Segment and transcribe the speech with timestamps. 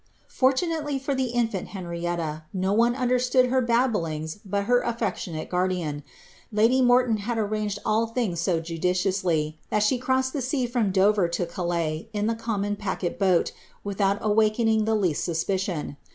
[0.27, 6.01] "'Fortunately for lant Henrietta, no one understood her babblings but her afiectiooate ian.
[6.51, 11.27] Lady Morton had arranged all things so judiciously that she nI the sea from Dover
[11.27, 13.51] to Calus, in the common packet boat,
[13.83, 15.97] with irakening the least suspicion.